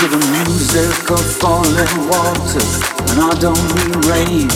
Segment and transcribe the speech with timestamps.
[0.00, 2.60] to the music of falling water,
[3.08, 4.48] and I don't mean rain.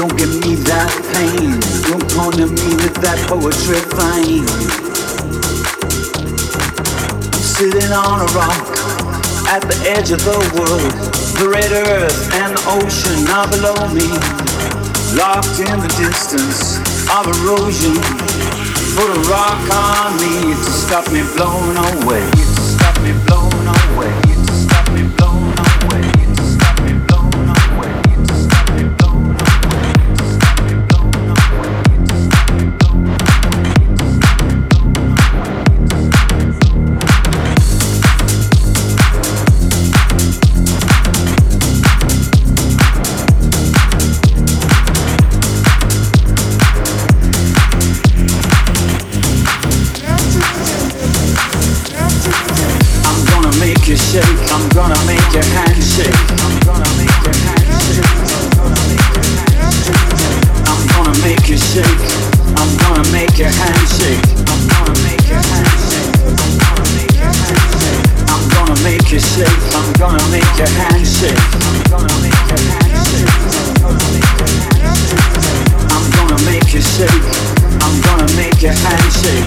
[0.00, 1.60] Don't give me that pain.
[1.84, 3.76] Don't point me with that poetry.
[4.00, 4.46] I'm
[7.36, 8.64] sitting on a rock
[9.52, 10.92] at the edge of the world.
[11.36, 14.08] The red earth and the ocean are below me,
[15.20, 16.80] locked in the distance
[17.12, 18.65] of erosion.
[18.96, 22.30] Put a rock on me to stop me blowing away.
[22.30, 23.75] To stop me blowing away.
[53.96, 55.40] I'm gonna make your
[55.80, 56.12] shake.
[56.44, 58.04] I'm gonna make your hand shake.
[60.68, 62.04] I'm gonna make you shake.
[62.60, 64.20] I'm gonna make your hand shake.
[64.52, 66.12] I'm gonna make your hand shake.
[68.28, 69.64] I'm gonna make you shake.
[69.72, 71.40] I'm gonna make your hand shake.
[71.64, 73.32] I'm gonna make your hand shake.
[75.88, 77.24] I'm gonna make you shake.
[77.80, 79.45] I'm gonna make your hand shake.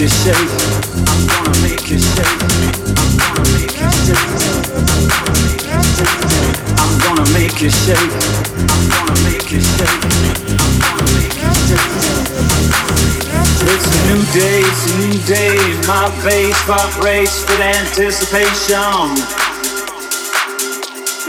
[0.00, 2.00] I'm gonna make you.
[2.00, 2.32] I'm
[3.28, 3.84] gonna make you.
[6.80, 7.68] I'm gonna make you.
[7.68, 9.60] I'm gonna make you.
[13.68, 15.60] It's a new day, it's a new day.
[15.86, 19.20] My face vibrates with anticipation.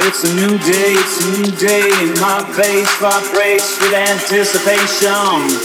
[0.08, 1.92] It's a new day, it's a new day.
[2.22, 3.92] My face vibrates with.
[3.92, 5.60] Anticipation.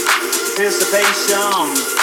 [0.59, 1.96] Anticipation.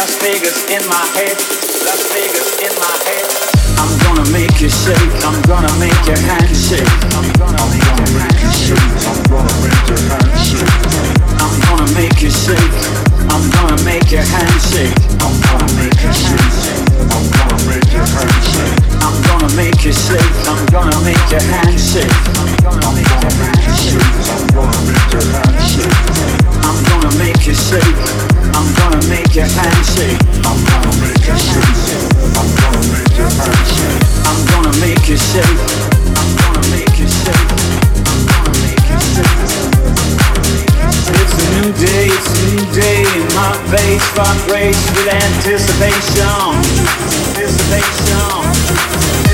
[0.00, 1.36] Las Vegas in my head.
[1.84, 3.28] Las Vegas in my head.
[3.76, 4.96] I'm gonna make you shake.
[5.28, 6.88] I'm gonna make your hand shake.
[7.12, 8.80] I'm gonna make your hand shake.
[9.04, 10.72] I'm gonna make your hand shake.
[11.36, 12.72] I'm gonna make you shake.
[13.28, 14.96] I'm gonna make your hand shake.
[15.20, 16.80] I'm gonna make you shake.
[17.12, 18.80] I'm gonna make your hand shake.
[19.04, 20.32] I'm gonna make you shake.
[20.48, 22.08] I'm gonna make your hand shake.
[35.12, 35.42] It's a
[41.60, 43.02] new day, it's a new day.
[43.34, 45.08] My face vibrates with.
[45.08, 46.54] Anticipation.
[47.34, 49.29] Anticipation.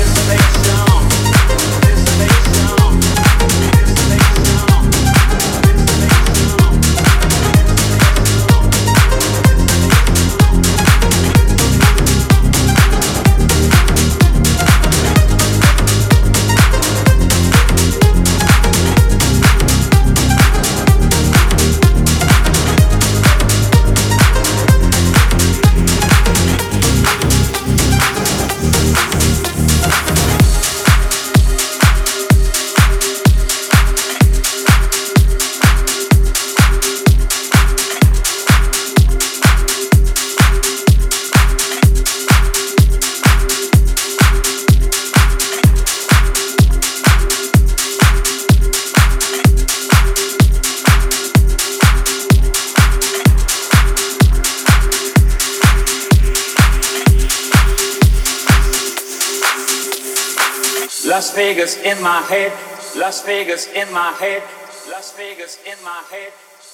[61.07, 62.51] Las Vegas in my head,
[62.97, 64.43] Las Vegas in my head,
[64.91, 66.33] Las Vegas in my head,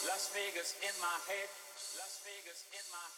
[0.09, 1.50] Las Vegas in my head,
[2.01, 3.12] Las Vegas in my head.